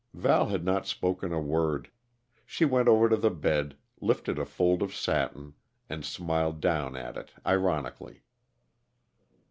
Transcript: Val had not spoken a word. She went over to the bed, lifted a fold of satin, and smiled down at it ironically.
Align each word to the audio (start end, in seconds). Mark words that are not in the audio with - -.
Val 0.15 0.47
had 0.47 0.65
not 0.65 0.87
spoken 0.87 1.31
a 1.31 1.39
word. 1.39 1.91
She 2.43 2.65
went 2.65 2.87
over 2.87 3.07
to 3.07 3.15
the 3.15 3.29
bed, 3.29 3.77
lifted 3.99 4.39
a 4.39 4.45
fold 4.47 4.81
of 4.81 4.95
satin, 4.95 5.53
and 5.87 6.03
smiled 6.03 6.59
down 6.59 6.97
at 6.97 7.15
it 7.17 7.33
ironically. 7.45 8.23